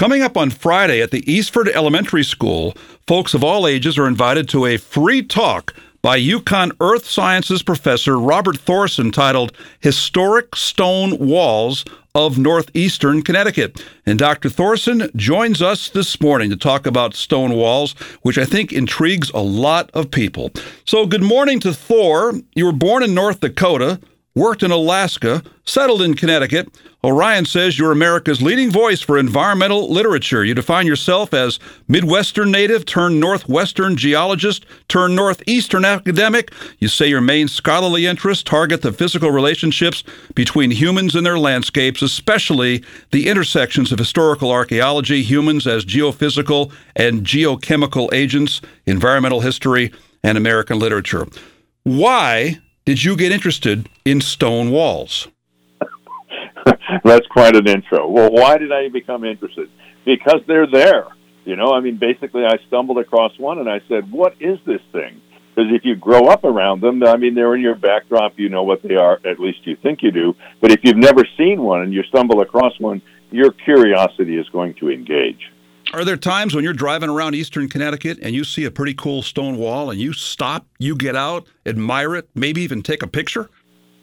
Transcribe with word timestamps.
Coming 0.00 0.22
up 0.22 0.38
on 0.38 0.48
Friday 0.48 1.02
at 1.02 1.10
the 1.10 1.30
Eastford 1.30 1.68
Elementary 1.68 2.24
School, 2.24 2.74
folks 3.06 3.34
of 3.34 3.44
all 3.44 3.66
ages 3.66 3.98
are 3.98 4.06
invited 4.06 4.48
to 4.48 4.64
a 4.64 4.78
free 4.78 5.22
talk 5.22 5.74
by 6.00 6.18
UConn 6.18 6.72
Earth 6.80 7.04
Sciences 7.04 7.62
professor 7.62 8.18
Robert 8.18 8.56
Thorson 8.56 9.12
titled 9.12 9.52
Historic 9.80 10.56
Stone 10.56 11.18
Walls 11.18 11.84
of 12.14 12.38
Northeastern 12.38 13.20
Connecticut. 13.20 13.84
And 14.06 14.18
Dr. 14.18 14.48
Thorson 14.48 15.10
joins 15.16 15.60
us 15.60 15.90
this 15.90 16.18
morning 16.18 16.48
to 16.48 16.56
talk 16.56 16.86
about 16.86 17.14
stone 17.14 17.52
walls, 17.52 17.92
which 18.22 18.38
I 18.38 18.46
think 18.46 18.72
intrigues 18.72 19.30
a 19.34 19.40
lot 19.40 19.90
of 19.92 20.10
people. 20.10 20.50
So, 20.86 21.04
good 21.04 21.22
morning 21.22 21.60
to 21.60 21.74
Thor. 21.74 22.32
You 22.54 22.64
were 22.64 22.72
born 22.72 23.02
in 23.02 23.12
North 23.12 23.40
Dakota, 23.40 24.00
worked 24.34 24.62
in 24.62 24.70
Alaska, 24.70 25.42
settled 25.64 26.02
in 26.02 26.14
Connecticut. 26.14 26.68
Orion 27.02 27.46
says 27.46 27.78
you're 27.78 27.92
America's 27.92 28.42
leading 28.42 28.70
voice 28.70 29.00
for 29.00 29.18
environmental 29.18 29.90
literature. 29.90 30.44
You 30.44 30.54
define 30.54 30.86
yourself 30.86 31.32
as 31.32 31.58
Midwestern 31.88 32.50
native 32.50 32.84
turned 32.84 33.18
Northwestern 33.18 33.96
geologist 33.96 34.66
turned 34.88 35.16
Northeastern 35.16 35.84
academic. 35.84 36.52
You 36.78 36.88
say 36.88 37.08
your 37.08 37.22
main 37.22 37.48
scholarly 37.48 38.06
interests 38.06 38.44
target 38.44 38.82
the 38.82 38.92
physical 38.92 39.30
relationships 39.30 40.04
between 40.34 40.70
humans 40.70 41.14
and 41.14 41.24
their 41.24 41.38
landscapes, 41.38 42.02
especially 42.02 42.84
the 43.12 43.28
intersections 43.28 43.92
of 43.92 43.98
historical 43.98 44.50
archaeology, 44.50 45.22
humans 45.22 45.66
as 45.66 45.86
geophysical 45.86 46.70
and 46.94 47.24
geochemical 47.24 48.12
agents, 48.12 48.60
environmental 48.84 49.40
history, 49.40 49.90
and 50.22 50.36
American 50.36 50.78
literature. 50.78 51.26
Why 51.82 52.58
did 52.90 53.04
you 53.04 53.14
get 53.14 53.30
interested 53.30 53.88
in 54.04 54.20
stone 54.20 54.72
walls? 54.72 55.28
That's 57.04 57.26
quite 57.28 57.54
an 57.54 57.68
intro. 57.68 58.08
Well, 58.08 58.32
why 58.32 58.58
did 58.58 58.72
I 58.72 58.88
become 58.88 59.22
interested? 59.22 59.70
Because 60.04 60.40
they're 60.48 60.66
there. 60.66 61.06
You 61.44 61.54
know, 61.54 61.72
I 61.72 61.78
mean, 61.78 61.98
basically, 61.98 62.44
I 62.44 62.58
stumbled 62.66 62.98
across 62.98 63.38
one 63.38 63.60
and 63.60 63.70
I 63.70 63.80
said, 63.86 64.10
"What 64.10 64.34
is 64.40 64.58
this 64.66 64.80
thing?" 64.90 65.20
Because 65.54 65.72
if 65.72 65.84
you 65.84 65.94
grow 65.94 66.26
up 66.26 66.42
around 66.42 66.80
them, 66.80 67.00
I 67.04 67.16
mean, 67.16 67.36
they're 67.36 67.54
in 67.54 67.60
your 67.60 67.76
backdrop. 67.76 68.36
You 68.40 68.48
know 68.48 68.64
what 68.64 68.82
they 68.82 68.96
are. 68.96 69.20
At 69.24 69.38
least 69.38 69.64
you 69.68 69.76
think 69.76 70.02
you 70.02 70.10
do. 70.10 70.34
But 70.60 70.72
if 70.72 70.80
you've 70.82 70.96
never 70.96 71.24
seen 71.38 71.62
one 71.62 71.82
and 71.82 71.94
you 71.94 72.02
stumble 72.02 72.40
across 72.40 72.72
one, 72.80 73.02
your 73.30 73.52
curiosity 73.52 74.36
is 74.36 74.48
going 74.48 74.74
to 74.80 74.90
engage. 74.90 75.52
Are 75.92 76.04
there 76.04 76.16
times 76.16 76.54
when 76.54 76.62
you're 76.62 76.72
driving 76.72 77.10
around 77.10 77.34
Eastern 77.34 77.68
Connecticut 77.68 78.20
and 78.22 78.32
you 78.32 78.44
see 78.44 78.64
a 78.64 78.70
pretty 78.70 78.94
cool 78.94 79.22
stone 79.22 79.56
wall 79.56 79.90
and 79.90 80.00
you 80.00 80.12
stop, 80.12 80.64
you 80.78 80.94
get 80.94 81.16
out, 81.16 81.48
admire 81.66 82.14
it, 82.14 82.28
maybe 82.36 82.62
even 82.62 82.80
take 82.80 83.02
a 83.02 83.08
picture? 83.08 83.50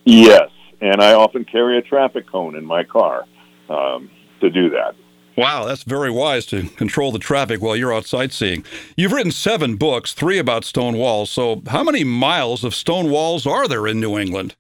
Yes, 0.03 0.49
and 0.81 1.01
I 1.01 1.13
often 1.13 1.45
carry 1.45 1.77
a 1.77 1.81
traffic 1.81 2.29
cone 2.29 2.57
in 2.57 2.65
my 2.65 2.83
car 2.83 3.23
um, 3.69 4.09
to 4.41 4.49
do 4.49 4.69
that. 4.71 4.95
Wow, 5.37 5.63
that's 5.63 5.83
very 5.83 6.11
wise 6.11 6.45
to 6.47 6.63
control 6.69 7.13
the 7.13 7.19
traffic 7.19 7.61
while 7.61 7.75
you're 7.75 7.93
out 7.93 8.05
sightseeing. 8.05 8.65
You've 8.97 9.13
written 9.13 9.31
seven 9.31 9.77
books, 9.77 10.13
three 10.13 10.39
about 10.39 10.65
stone 10.65 10.97
walls. 10.97 11.29
So, 11.29 11.61
how 11.67 11.83
many 11.83 12.03
miles 12.03 12.65
of 12.65 12.75
stone 12.75 13.09
walls 13.11 13.45
are 13.45 13.67
there 13.67 13.87
in 13.87 14.01
New 14.01 14.17
England? 14.17 14.55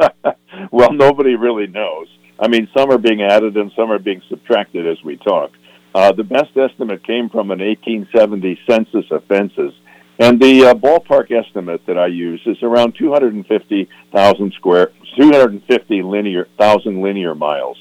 well, 0.72 0.92
nobody 0.92 1.36
really 1.36 1.68
knows. 1.68 2.08
I 2.38 2.48
mean, 2.48 2.68
some 2.76 2.90
are 2.90 2.98
being 2.98 3.22
added 3.22 3.56
and 3.56 3.70
some 3.76 3.90
are 3.90 3.98
being 3.98 4.20
subtracted 4.28 4.86
as 4.86 5.02
we 5.04 5.16
talk. 5.18 5.52
Uh, 5.94 6.12
the 6.12 6.24
best 6.24 6.56
estimate 6.56 7.04
came 7.04 7.28
from 7.28 7.50
an 7.50 7.58
1870 7.58 8.58
census 8.68 9.04
of 9.10 9.24
fences, 9.24 9.72
and 10.18 10.40
the 10.40 10.66
uh, 10.66 10.74
ballpark 10.74 11.30
estimate 11.32 11.84
that 11.86 11.98
I 11.98 12.06
use 12.06 12.40
is 12.46 12.62
around 12.62 12.94
250,000 12.96 14.52
square, 14.52 14.92
250 15.16 16.02
linear 16.02 16.46
thousand 16.58 17.02
linear 17.02 17.34
miles. 17.34 17.76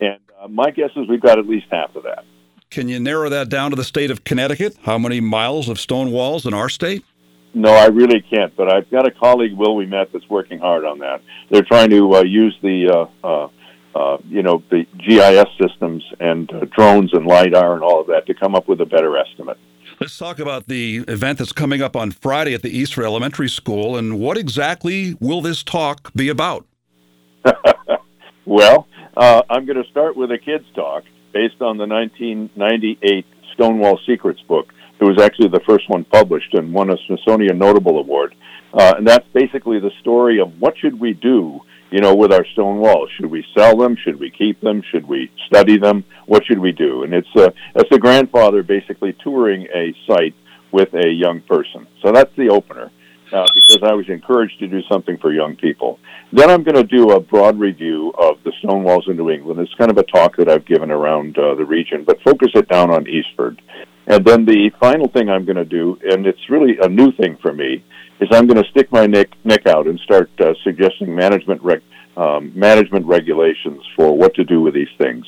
And 0.00 0.18
uh, 0.40 0.48
my 0.48 0.70
guess 0.70 0.90
is 0.96 1.08
we've 1.08 1.20
got 1.20 1.38
at 1.38 1.46
least 1.46 1.66
half 1.70 1.94
of 1.94 2.02
that. 2.04 2.24
Can 2.70 2.88
you 2.88 2.98
narrow 2.98 3.28
that 3.28 3.48
down 3.48 3.70
to 3.70 3.76
the 3.76 3.84
state 3.84 4.10
of 4.10 4.24
Connecticut? 4.24 4.76
How 4.82 4.98
many 4.98 5.20
miles 5.20 5.68
of 5.68 5.78
stone 5.78 6.10
walls 6.10 6.44
in 6.44 6.54
our 6.54 6.68
state? 6.68 7.04
No, 7.54 7.70
I 7.70 7.86
really 7.86 8.20
can't. 8.20 8.56
But 8.56 8.68
I've 8.68 8.90
got 8.90 9.06
a 9.06 9.12
colleague, 9.12 9.52
Will 9.52 9.76
Ouimet, 9.76 10.10
that's 10.12 10.28
working 10.28 10.58
hard 10.58 10.84
on 10.84 10.98
that. 10.98 11.22
They're 11.50 11.62
trying 11.62 11.90
to 11.90 12.16
uh, 12.16 12.22
use 12.24 12.58
the 12.62 13.08
uh, 13.94 14.18
you 14.28 14.42
know, 14.42 14.62
the 14.70 14.86
GIS 14.98 15.46
systems 15.60 16.04
and 16.20 16.52
uh, 16.52 16.64
drones 16.76 17.12
and 17.12 17.26
LIDAR 17.26 17.74
and 17.74 17.82
all 17.82 18.00
of 18.00 18.08
that 18.08 18.26
to 18.26 18.34
come 18.34 18.54
up 18.54 18.68
with 18.68 18.80
a 18.80 18.86
better 18.86 19.16
estimate. 19.16 19.58
Let's 20.00 20.18
talk 20.18 20.40
about 20.40 20.66
the 20.66 21.04
event 21.06 21.38
that's 21.38 21.52
coming 21.52 21.80
up 21.80 21.94
on 21.94 22.10
Friday 22.10 22.54
at 22.54 22.62
the 22.62 22.76
Eastford 22.76 23.04
Elementary 23.04 23.48
School. 23.48 23.96
And 23.96 24.18
what 24.18 24.36
exactly 24.36 25.16
will 25.20 25.40
this 25.40 25.62
talk 25.62 26.12
be 26.14 26.28
about? 26.28 26.66
well, 28.44 28.88
uh, 29.16 29.42
I'm 29.48 29.66
going 29.66 29.82
to 29.82 29.88
start 29.90 30.16
with 30.16 30.32
a 30.32 30.38
kids' 30.38 30.64
talk 30.74 31.04
based 31.32 31.62
on 31.62 31.76
the 31.76 31.86
1998 31.86 33.24
Stonewall 33.52 34.00
Secrets 34.04 34.40
book. 34.42 34.72
It 35.00 35.04
was 35.04 35.20
actually 35.22 35.48
the 35.48 35.60
first 35.60 35.88
one 35.88 36.04
published 36.04 36.54
and 36.54 36.72
won 36.72 36.90
a 36.90 36.96
Smithsonian 37.06 37.58
Notable 37.58 37.98
Award. 37.98 38.34
Uh, 38.72 38.94
and 38.96 39.06
that's 39.06 39.26
basically 39.32 39.78
the 39.78 39.90
story 40.00 40.40
of 40.40 40.60
what 40.60 40.76
should 40.78 40.98
we 40.98 41.12
do 41.12 41.60
you 41.90 42.00
know, 42.00 42.14
with 42.14 42.32
our 42.32 42.44
stone 42.52 42.78
walls. 42.78 43.10
Should 43.16 43.30
we 43.30 43.44
sell 43.56 43.76
them? 43.76 43.96
Should 43.96 44.18
we 44.18 44.30
keep 44.30 44.60
them? 44.60 44.82
Should 44.90 45.06
we 45.06 45.30
study 45.46 45.78
them? 45.78 46.04
What 46.26 46.44
should 46.44 46.58
we 46.58 46.72
do? 46.72 47.04
And 47.04 47.14
it's 47.14 47.28
a, 47.36 47.48
uh, 47.48 47.50
it's 47.76 47.90
a 47.92 47.98
grandfather 47.98 48.62
basically 48.62 49.16
touring 49.22 49.66
a 49.74 49.94
site 50.06 50.34
with 50.72 50.92
a 50.94 51.08
young 51.08 51.40
person. 51.42 51.86
So 52.02 52.12
that's 52.12 52.34
the 52.36 52.48
opener. 52.48 52.90
Uh, 53.32 53.46
because 53.52 53.82
I 53.82 53.94
was 53.94 54.08
encouraged 54.08 54.60
to 54.60 54.68
do 54.68 54.80
something 54.88 55.16
for 55.16 55.32
young 55.32 55.56
people. 55.56 55.98
Then 56.32 56.50
I'm 56.50 56.62
going 56.62 56.76
to 56.76 56.84
do 56.84 57.12
a 57.12 57.20
broad 57.20 57.58
review 57.58 58.12
of 58.16 58.36
the 58.44 58.52
stone 58.60 58.84
walls 58.84 59.06
in 59.08 59.16
New 59.16 59.30
England. 59.30 59.58
It's 59.58 59.74
kind 59.74 59.90
of 59.90 59.98
a 59.98 60.04
talk 60.04 60.36
that 60.36 60.48
I've 60.48 60.64
given 60.66 60.90
around 60.92 61.36
uh, 61.36 61.56
the 61.56 61.64
region, 61.64 62.04
but 62.04 62.20
focus 62.22 62.50
it 62.54 62.68
down 62.68 62.90
on 62.90 63.08
Eastford. 63.08 63.60
And 64.06 64.24
then 64.24 64.44
the 64.44 64.70
final 64.78 65.08
thing 65.08 65.30
I'm 65.30 65.46
going 65.46 65.56
to 65.56 65.64
do, 65.64 65.98
and 66.04 66.26
it's 66.26 66.48
really 66.48 66.76
a 66.80 66.88
new 66.88 67.10
thing 67.12 67.36
for 67.40 67.52
me, 67.52 67.82
is 68.24 68.36
I'm 68.36 68.46
going 68.46 68.62
to 68.62 68.68
stick 68.70 68.90
my 68.90 69.06
neck, 69.06 69.28
neck 69.44 69.66
out 69.66 69.86
and 69.86 69.98
start 70.00 70.30
uh, 70.40 70.54
suggesting 70.62 71.14
management 71.14 71.62
rec, 71.62 71.82
um, 72.16 72.52
management 72.58 73.06
regulations 73.06 73.82
for 73.94 74.16
what 74.16 74.34
to 74.34 74.44
do 74.44 74.60
with 74.60 74.74
these 74.74 74.88
things. 74.98 75.26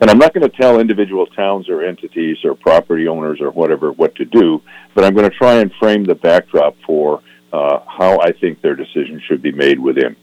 And 0.00 0.10
I'm 0.10 0.18
not 0.18 0.34
going 0.34 0.48
to 0.48 0.56
tell 0.56 0.78
individual 0.78 1.26
towns 1.26 1.70
or 1.70 1.82
entities 1.82 2.36
or 2.44 2.54
property 2.54 3.08
owners 3.08 3.40
or 3.40 3.50
whatever 3.50 3.92
what 3.92 4.14
to 4.16 4.26
do, 4.26 4.60
but 4.94 5.04
I'm 5.04 5.14
going 5.14 5.28
to 5.28 5.36
try 5.36 5.54
and 5.54 5.72
frame 5.80 6.04
the 6.04 6.14
backdrop 6.14 6.76
for 6.86 7.22
uh, 7.52 7.78
how 7.86 8.20
I 8.20 8.32
think 8.32 8.60
their 8.60 8.76
decisions 8.76 9.22
should 9.26 9.40
be 9.40 9.52
made 9.52 9.80
within. 9.80 10.14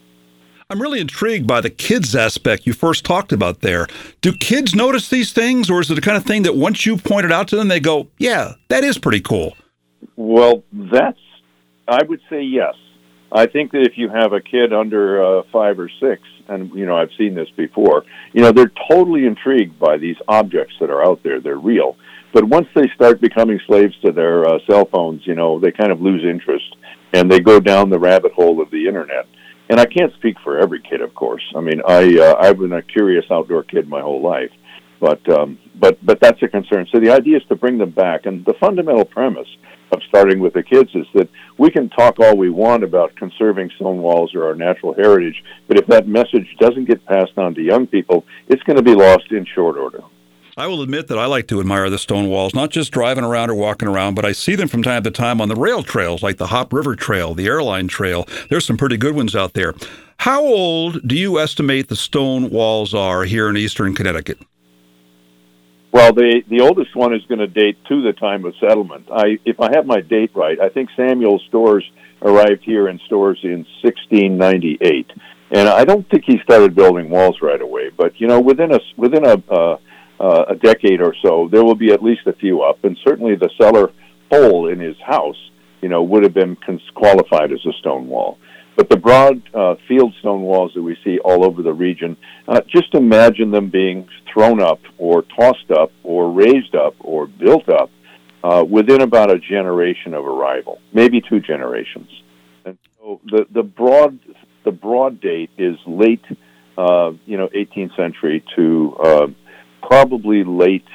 I'm 0.69 0.81
really 0.81 1.01
intrigued 1.01 1.47
by 1.47 1.61
the 1.61 1.69
kids 1.69 2.15
aspect 2.15 2.67
you 2.67 2.73
first 2.73 3.03
talked 3.03 3.31
about 3.31 3.61
there. 3.61 3.87
Do 4.21 4.33
kids 4.33 4.75
notice 4.75 5.09
these 5.09 5.33
things, 5.33 5.69
or 5.69 5.81
is 5.81 5.89
it 5.89 5.95
the 5.95 6.01
kind 6.01 6.17
of 6.17 6.23
thing 6.23 6.43
that 6.43 6.55
once 6.55 6.85
you 6.85 6.97
point 6.97 7.25
it 7.25 7.31
out 7.31 7.47
to 7.49 7.55
them, 7.55 7.67
they 7.67 7.79
go, 7.79 8.07
"Yeah, 8.17 8.53
that 8.69 8.83
is 8.83 8.97
pretty 8.97 9.19
cool"? 9.19 9.55
Well, 10.15 10.63
that's 10.71 11.19
I 11.87 12.03
would 12.03 12.21
say 12.29 12.41
yes. 12.41 12.75
I 13.31 13.47
think 13.47 13.71
that 13.71 13.81
if 13.81 13.97
you 13.97 14.09
have 14.09 14.31
a 14.31 14.41
kid 14.41 14.73
under 14.73 15.39
uh, 15.39 15.43
five 15.51 15.79
or 15.79 15.89
six, 15.99 16.21
and 16.47 16.71
you 16.75 16.85
know 16.85 16.95
I've 16.95 17.09
seen 17.17 17.33
this 17.33 17.49
before, 17.57 18.05
you 18.31 18.41
know 18.41 18.51
they're 18.51 18.71
totally 18.89 19.25
intrigued 19.25 19.79
by 19.79 19.97
these 19.97 20.17
objects 20.27 20.75
that 20.79 20.89
are 20.89 21.03
out 21.03 21.23
there. 21.23 21.41
They're 21.41 21.57
real, 21.57 21.97
but 22.31 22.43
once 22.43 22.67
they 22.75 22.87
start 22.95 23.21
becoming 23.21 23.59
slaves 23.65 23.95
to 24.05 24.11
their 24.11 24.45
uh, 24.45 24.59
cell 24.69 24.85
phones, 24.85 25.25
you 25.25 25.33
know 25.33 25.59
they 25.59 25.71
kind 25.71 25.91
of 25.91 25.99
lose 25.99 26.23
interest 26.23 26.75
and 27.13 27.31
they 27.31 27.39
go 27.39 27.59
down 27.59 27.89
the 27.89 27.99
rabbit 27.99 28.33
hole 28.33 28.61
of 28.61 28.69
the 28.71 28.87
internet. 28.87 29.27
And 29.69 29.79
I 29.79 29.85
can't 29.85 30.13
speak 30.15 30.35
for 30.43 30.59
every 30.59 30.81
kid, 30.81 31.01
of 31.01 31.15
course. 31.15 31.43
I 31.55 31.61
mean, 31.61 31.81
I 31.87 32.19
uh, 32.19 32.35
I've 32.39 32.59
been 32.59 32.73
a 32.73 32.81
curious 32.81 33.25
outdoor 33.31 33.63
kid 33.63 33.87
my 33.87 34.01
whole 34.01 34.21
life, 34.21 34.51
but 34.99 35.27
um, 35.29 35.57
but 35.75 36.03
but 36.05 36.19
that's 36.19 36.41
a 36.43 36.47
concern. 36.47 36.85
So 36.91 36.99
the 36.99 37.11
idea 37.11 37.37
is 37.37 37.43
to 37.49 37.55
bring 37.55 37.77
them 37.77 37.91
back, 37.91 38.25
and 38.25 38.45
the 38.45 38.53
fundamental 38.59 39.05
premise 39.05 39.47
of 39.93 40.01
starting 40.07 40.39
with 40.39 40.53
the 40.53 40.63
kids 40.63 40.89
is 40.93 41.05
that 41.13 41.29
we 41.57 41.69
can 41.69 41.89
talk 41.89 42.19
all 42.19 42.35
we 42.35 42.49
want 42.49 42.83
about 42.83 43.15
conserving 43.15 43.69
stone 43.75 44.01
walls 44.01 44.33
or 44.35 44.45
our 44.45 44.55
natural 44.55 44.93
heritage, 44.93 45.43
but 45.67 45.77
if 45.77 45.87
that 45.87 46.07
message 46.07 46.47
doesn't 46.59 46.85
get 46.85 47.05
passed 47.05 47.37
on 47.37 47.55
to 47.55 47.61
young 47.61 47.87
people, 47.87 48.25
it's 48.47 48.63
going 48.63 48.77
to 48.77 48.83
be 48.83 48.95
lost 48.95 49.31
in 49.31 49.45
short 49.45 49.77
order. 49.77 50.01
I 50.55 50.67
will 50.67 50.83
admit 50.83 51.07
that 51.07 51.17
I 51.17 51.25
like 51.25 51.47
to 51.47 51.59
admire 51.59 51.89
the 51.89 51.97
stone 51.97 52.29
walls, 52.29 52.53
not 52.53 52.69
just 52.69 52.91
driving 52.91 53.23
around 53.23 53.49
or 53.49 53.55
walking 53.55 53.87
around, 53.87 54.13
but 54.13 54.25
I 54.25 54.33
see 54.33 54.55
them 54.55 54.67
from 54.67 54.83
time 54.83 55.01
to 55.01 55.09
time 55.09 55.41
on 55.41 55.49
the 55.49 55.55
rail 55.55 55.81
trails, 55.81 56.21
like 56.21 56.37
the 56.37 56.47
Hop 56.47 56.71
River 56.71 56.95
Trail, 56.95 57.33
the 57.33 57.47
Airline 57.47 57.87
Trail. 57.87 58.27
There's 58.49 58.65
some 58.65 58.77
pretty 58.77 58.97
good 58.97 59.15
ones 59.15 59.35
out 59.35 59.53
there. 59.53 59.73
How 60.17 60.43
old 60.43 61.07
do 61.07 61.15
you 61.15 61.39
estimate 61.39 61.87
the 61.87 61.95
stone 61.95 62.51
walls 62.51 62.93
are 62.93 63.23
here 63.23 63.49
in 63.49 63.57
eastern 63.57 63.95
Connecticut? 63.95 64.37
Well, 65.93 66.11
the 66.11 66.41
the 66.49 66.61
oldest 66.61 66.95
one 66.95 67.13
is 67.13 67.23
going 67.27 67.39
to 67.39 67.47
date 67.47 67.77
to 67.87 68.01
the 68.01 68.13
time 68.13 68.45
of 68.45 68.55
settlement. 68.59 69.09
I, 69.13 69.37
if 69.45 69.59
I 69.59 69.69
have 69.75 69.85
my 69.85 70.01
date 70.01 70.31
right, 70.33 70.59
I 70.59 70.69
think 70.69 70.89
Samuel 70.97 71.39
Storrs 71.47 71.87
arrived 72.23 72.63
here 72.63 72.89
in 72.89 72.99
Storrs 73.05 73.39
in 73.43 73.63
1698, 73.83 75.11
and 75.51 75.69
I 75.69 75.85
don't 75.85 76.09
think 76.09 76.23
he 76.25 76.39
started 76.43 76.73
building 76.73 77.11
walls 77.11 77.37
right 77.43 77.61
away. 77.61 77.91
But 77.95 78.19
you 78.19 78.25
know, 78.25 78.39
within 78.39 78.73
a 78.73 78.79
within 78.97 79.23
a 79.23 79.35
uh, 79.47 79.77
uh, 80.19 80.45
a 80.49 80.55
decade 80.55 80.99
or 80.99 81.13
so, 81.21 81.47
there 81.51 81.63
will 81.63 81.75
be 81.75 81.91
at 81.91 82.01
least 82.01 82.25
a 82.25 82.33
few 82.33 82.63
up, 82.63 82.83
and 82.83 82.97
certainly 83.07 83.35
the 83.35 83.51
cellar 83.61 83.91
hole 84.31 84.69
in 84.69 84.79
his 84.79 84.97
house, 85.05 85.37
you 85.83 85.89
know, 85.89 86.01
would 86.01 86.23
have 86.23 86.33
been 86.33 86.55
cons- 86.55 86.89
qualified 86.95 87.51
as 87.51 87.63
a 87.67 87.73
stone 87.73 88.07
wall. 88.07 88.39
But 88.75 88.89
the 88.89 88.97
broad 88.97 89.41
uh, 89.53 89.75
field 89.87 90.13
stone 90.19 90.41
walls 90.41 90.71
that 90.75 90.81
we 90.81 90.97
see 91.03 91.19
all 91.19 91.45
over 91.45 91.61
the 91.61 91.73
region, 91.73 92.17
uh, 92.47 92.61
just 92.67 92.93
imagine 92.95 93.51
them 93.51 93.69
being 93.69 94.07
thrown 94.31 94.61
up 94.61 94.79
or 94.97 95.21
tossed 95.21 95.69
up 95.71 95.91
or 96.03 96.31
raised 96.31 96.75
up 96.75 96.95
or 96.99 97.27
built 97.27 97.69
up 97.69 97.91
uh, 98.43 98.63
within 98.67 99.01
about 99.01 99.31
a 99.31 99.37
generation 99.37 100.13
of 100.13 100.25
arrival, 100.25 100.79
maybe 100.91 101.21
two 101.21 101.39
generations. 101.39 102.09
And 102.65 102.77
so 102.99 103.21
the, 103.25 103.45
the 103.51 103.63
broad 103.63 104.19
the 104.63 104.71
broad 104.71 105.19
date 105.19 105.51
is 105.57 105.75
late, 105.85 106.23
uh, 106.77 107.11
you 107.25 107.37
know, 107.37 107.49
18th 107.49 107.95
century 107.95 108.43
to 108.55 108.95
uh, 109.03 109.27
probably 109.81 110.43
late 110.43 110.87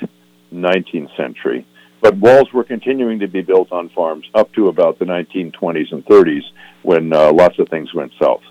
19th 0.52 1.14
century. 1.16 1.66
But 2.00 2.16
walls 2.16 2.52
were 2.52 2.64
continuing 2.64 3.18
to 3.20 3.28
be 3.28 3.42
built 3.42 3.72
on 3.72 3.88
farms 3.90 4.26
up 4.34 4.52
to 4.54 4.68
about 4.68 4.98
the 4.98 5.04
1920s 5.04 5.92
and 5.92 6.04
30s 6.04 6.42
when 6.82 7.12
uh, 7.12 7.32
lots 7.32 7.58
of 7.58 7.68
things 7.68 7.92
went 7.92 8.12
south. 8.20 8.42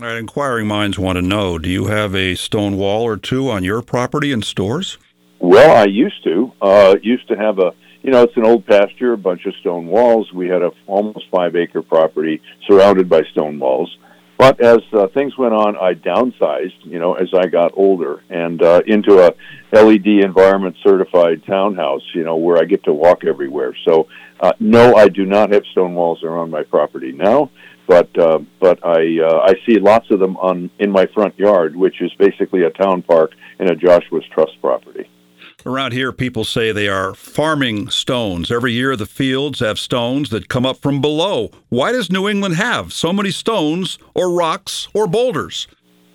Right, 0.00 0.16
inquiring 0.16 0.66
minds 0.66 0.98
want 0.98 1.16
to 1.16 1.22
know 1.22 1.58
do 1.58 1.70
you 1.70 1.86
have 1.86 2.14
a 2.14 2.34
stone 2.34 2.76
wall 2.76 3.04
or 3.04 3.16
two 3.16 3.48
on 3.48 3.64
your 3.64 3.80
property 3.80 4.32
and 4.32 4.44
Storrs? 4.44 4.98
Well, 5.38 5.76
I 5.76 5.84
used 5.84 6.22
to. 6.24 6.52
Uh, 6.60 6.96
used 7.02 7.26
to 7.28 7.36
have 7.36 7.58
a, 7.58 7.72
you 8.02 8.10
know, 8.10 8.22
it's 8.24 8.36
an 8.36 8.44
old 8.44 8.66
pasture, 8.66 9.12
a 9.12 9.18
bunch 9.18 9.46
of 9.46 9.54
stone 9.60 9.86
walls. 9.86 10.30
We 10.32 10.48
had 10.48 10.62
a 10.62 10.72
almost 10.86 11.26
five 11.30 11.56
acre 11.56 11.80
property 11.80 12.42
surrounded 12.66 13.08
by 13.08 13.22
stone 13.32 13.58
walls. 13.58 13.96
But 14.38 14.60
as 14.60 14.78
uh, 14.92 15.08
things 15.08 15.36
went 15.36 15.52
on, 15.52 15.76
I 15.76 15.94
downsized, 15.94 16.84
you 16.84 17.00
know, 17.00 17.14
as 17.14 17.28
I 17.34 17.48
got 17.48 17.72
older 17.74 18.22
and 18.30 18.62
uh, 18.62 18.82
into 18.86 19.18
a 19.18 19.34
LEED 19.72 20.24
environment 20.24 20.76
certified 20.84 21.44
townhouse, 21.44 22.02
you 22.14 22.22
know, 22.22 22.36
where 22.36 22.56
I 22.56 22.64
get 22.64 22.84
to 22.84 22.92
walk 22.92 23.24
everywhere. 23.24 23.74
So, 23.84 24.06
uh, 24.38 24.52
no, 24.60 24.94
I 24.94 25.08
do 25.08 25.26
not 25.26 25.52
have 25.52 25.64
stone 25.72 25.96
walls 25.96 26.22
around 26.22 26.52
my 26.52 26.62
property 26.62 27.10
now, 27.10 27.50
but 27.88 28.16
uh, 28.16 28.38
but 28.60 28.78
I 28.86 29.18
uh, 29.20 29.40
I 29.40 29.54
see 29.66 29.80
lots 29.80 30.08
of 30.12 30.20
them 30.20 30.36
on 30.36 30.70
in 30.78 30.92
my 30.92 31.06
front 31.06 31.36
yard, 31.36 31.74
which 31.74 32.00
is 32.00 32.12
basically 32.14 32.62
a 32.62 32.70
town 32.70 33.02
park 33.02 33.32
and 33.58 33.68
a 33.68 33.74
Joshua's 33.74 34.24
Trust 34.32 34.52
property. 34.60 35.10
Around 35.68 35.92
here, 35.92 36.12
people 36.12 36.44
say 36.44 36.72
they 36.72 36.88
are 36.88 37.12
farming 37.12 37.90
stones. 37.90 38.50
Every 38.50 38.72
year, 38.72 38.96
the 38.96 39.04
fields 39.04 39.60
have 39.60 39.78
stones 39.78 40.30
that 40.30 40.48
come 40.48 40.64
up 40.64 40.78
from 40.78 41.02
below. 41.02 41.50
Why 41.68 41.92
does 41.92 42.10
New 42.10 42.26
England 42.26 42.54
have 42.54 42.90
so 42.90 43.12
many 43.12 43.30
stones 43.30 43.98
or 44.14 44.32
rocks 44.32 44.88
or 44.94 45.06
boulders? 45.06 45.68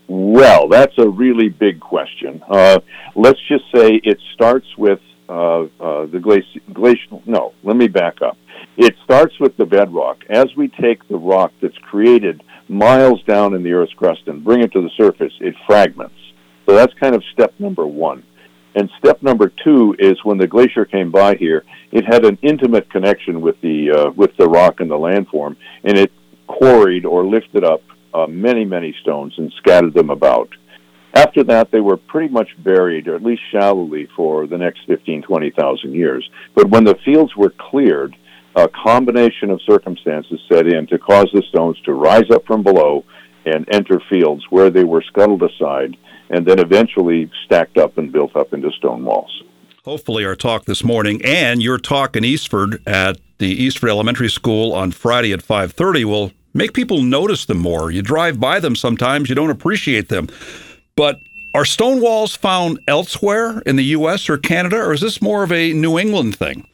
Well, 0.07 0.67
that's 0.69 0.97
a 0.97 1.07
really 1.07 1.49
big 1.49 1.79
question. 1.79 2.41
Uh, 2.49 2.79
let's 3.15 3.37
just 3.47 3.65
say 3.71 4.01
it 4.03 4.17
starts 4.33 4.65
with 4.75 4.99
uh, 5.29 5.65
uh, 5.79 6.07
the 6.07 6.19
glacial, 6.19 6.61
glacial. 6.73 7.21
No, 7.27 7.53
let 7.61 7.75
me 7.75 7.87
back 7.87 8.23
up. 8.23 8.37
It 8.75 8.95
starts 9.03 9.39
with 9.39 9.55
the 9.57 9.67
bedrock. 9.67 10.23
As 10.31 10.47
we 10.57 10.67
take 10.67 11.07
the 11.09 11.17
rock 11.17 11.51
that's 11.61 11.77
created 11.77 12.41
miles 12.67 13.21
down 13.25 13.53
in 13.53 13.61
the 13.61 13.73
Earth's 13.73 13.93
crust 13.93 14.21
and 14.25 14.43
bring 14.43 14.63
it 14.63 14.71
to 14.71 14.81
the 14.81 14.89
surface, 14.97 15.33
it 15.41 15.53
fragments. 15.67 16.15
So 16.65 16.73
that's 16.73 16.93
kind 16.95 17.13
of 17.13 17.23
step 17.33 17.53
number 17.59 17.85
one. 17.85 18.23
And 18.75 18.89
step 18.97 19.21
number 19.21 19.51
two 19.63 19.95
is 19.99 20.17
when 20.23 20.37
the 20.37 20.47
glacier 20.47 20.85
came 20.85 21.11
by 21.11 21.35
here, 21.35 21.63
it 21.91 22.05
had 22.05 22.25
an 22.25 22.39
intimate 22.41 22.89
connection 22.89 23.41
with 23.41 23.59
the 23.61 23.91
uh, 23.91 24.11
with 24.11 24.35
the 24.37 24.47
rock 24.47 24.79
and 24.79 24.89
the 24.89 24.95
landform, 24.95 25.55
and 25.83 25.97
it 25.97 26.11
quarried 26.47 27.05
or 27.05 27.25
lifted 27.25 27.63
up 27.63 27.81
uh, 28.13 28.27
many 28.27 28.65
many 28.65 28.95
stones 29.01 29.33
and 29.37 29.53
scattered 29.57 29.93
them 29.93 30.09
about. 30.09 30.49
After 31.15 31.43
that, 31.43 31.69
they 31.69 31.79
were 31.79 31.97
pretty 31.97 32.33
much 32.33 32.49
buried, 32.57 33.07
or 33.07 33.15
at 33.15 33.23
least 33.23 33.43
shallowly, 33.51 34.07
for 34.15 34.47
the 34.47 34.57
next 34.57 34.79
15, 34.87 35.21
20,000 35.21 35.93
years. 35.93 36.27
But 36.55 36.69
when 36.69 36.85
the 36.85 36.97
fields 37.05 37.35
were 37.35 37.51
cleared, 37.51 38.15
a 38.55 38.67
combination 38.67 39.51
of 39.51 39.61
circumstances 39.61 40.39
set 40.51 40.65
in 40.65 40.87
to 40.87 40.97
cause 40.97 41.29
the 41.31 41.43
stones 41.49 41.79
to 41.85 41.93
rise 41.93 42.29
up 42.31 42.47
from 42.47 42.63
below 42.63 43.05
and 43.45 43.67
enter 43.71 44.01
fields 44.09 44.43
where 44.49 44.71
they 44.71 44.83
were 44.83 45.03
scuttled 45.03 45.43
aside 45.43 45.97
and 46.33 46.47
then 46.47 46.57
eventually 46.57 47.29
stacked 47.45 47.77
up 47.77 47.97
and 47.99 48.11
built 48.11 48.35
up 48.35 48.53
into 48.53 48.71
stone 48.71 49.05
walls. 49.05 49.43
Hopefully, 49.85 50.25
our 50.25 50.35
talk 50.35 50.65
this 50.65 50.83
morning 50.83 51.21
and 51.23 51.61
your 51.61 51.77
talk 51.77 52.15
in 52.15 52.25
Eastford 52.25 52.81
at 52.87 53.19
the 53.37 53.49
Eastford 53.49 53.89
Elementary 53.89 54.29
School 54.29 54.73
on 54.73 54.91
Friday 54.91 55.31
at 55.31 55.41
5:30 55.43 56.05
will 56.05 56.31
make 56.53 56.73
people 56.73 57.03
notice 57.03 57.45
them 57.45 57.59
more. 57.59 57.91
You 57.91 58.01
drive 58.01 58.39
by 58.39 58.59
them 58.59 58.75
sometimes, 58.75 59.29
you 59.29 59.35
don't 59.35 59.51
appreciate 59.51 60.09
them. 60.09 60.27
But 60.95 61.17
are 61.53 61.65
stone 61.65 62.01
walls 62.01 62.35
found 62.35 62.79
elsewhere 62.87 63.61
in 63.65 63.75
the 63.75 63.85
U.S. 63.97 64.27
or 64.27 64.37
Canada, 64.37 64.77
or 64.77 64.93
is 64.93 65.01
this 65.01 65.21
more 65.21 65.43
of 65.43 65.51
a 65.51 65.71
New 65.73 65.99
England 65.99 66.35
thing? 66.35 66.67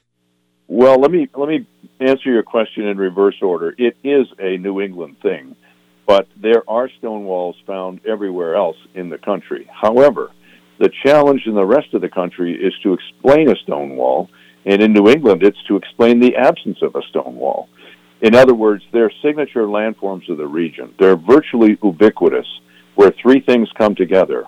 Well, 0.68 1.02
let 1.02 1.12
me 1.12 1.28
let 1.36 1.50
me 1.50 1.66
answer 2.00 2.32
your 2.32 2.44
question 2.44 2.88
in 2.88 2.98
reverse 2.98 3.42
order. 3.42 3.76
It 3.78 3.98
is 4.06 4.28
a 4.40 4.56
New 4.58 4.80
England 4.80 5.18
thing 5.22 5.58
but 6.10 6.28
there 6.42 6.68
are 6.68 6.90
stone 6.98 7.24
walls 7.24 7.56
found 7.68 8.04
everywhere 8.04 8.56
else 8.56 8.78
in 8.96 9.10
the 9.10 9.18
country. 9.20 9.70
However, 9.72 10.32
the 10.80 10.90
challenge 11.06 11.44
in 11.46 11.54
the 11.54 11.64
rest 11.64 11.94
of 11.94 12.02
the 12.02 12.10
country 12.10 12.56
is 12.56 12.74
to 12.82 12.94
explain 12.94 13.48
a 13.48 13.56
stone 13.58 13.96
wall, 13.96 14.28
and 14.66 14.82
in 14.82 14.92
New 14.92 15.08
England, 15.08 15.44
it's 15.44 15.62
to 15.68 15.76
explain 15.76 16.20
the 16.20 16.36
absence 16.36 16.80
of 16.82 16.96
a 16.96 17.04
stone 17.10 17.36
wall. 17.36 17.70
In 18.22 18.34
other 18.34 18.56
words, 18.56 18.84
they're 18.92 19.12
signature 19.22 19.68
landforms 19.68 20.28
of 20.30 20.40
the 20.40 20.48
region. 20.48 20.96
They're 20.98 21.16
virtually 21.16 21.78
ubiquitous, 21.84 22.48
where 22.96 23.14
three 23.22 23.42
things 23.42 23.70
come 23.78 23.94
together. 23.94 24.46